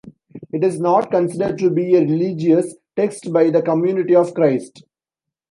[0.51, 4.83] It is not considered to be a religious text by the Community of Christ.